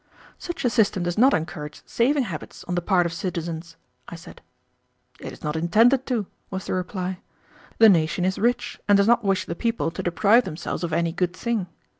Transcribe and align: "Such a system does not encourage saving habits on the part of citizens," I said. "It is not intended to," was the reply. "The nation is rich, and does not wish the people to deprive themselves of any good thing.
"Such 0.39 0.65
a 0.65 0.69
system 0.71 1.03
does 1.03 1.15
not 1.15 1.31
encourage 1.35 1.83
saving 1.85 2.23
habits 2.23 2.63
on 2.63 2.73
the 2.73 2.81
part 2.81 3.05
of 3.05 3.13
citizens," 3.13 3.75
I 4.07 4.15
said. 4.15 4.41
"It 5.19 5.31
is 5.31 5.43
not 5.43 5.55
intended 5.55 6.07
to," 6.07 6.25
was 6.49 6.65
the 6.65 6.73
reply. 6.73 7.19
"The 7.77 7.87
nation 7.87 8.25
is 8.25 8.39
rich, 8.39 8.79
and 8.87 8.97
does 8.97 9.05
not 9.07 9.23
wish 9.23 9.45
the 9.45 9.53
people 9.53 9.91
to 9.91 10.01
deprive 10.01 10.43
themselves 10.43 10.83
of 10.83 10.91
any 10.91 11.11
good 11.11 11.35
thing. 11.35 11.67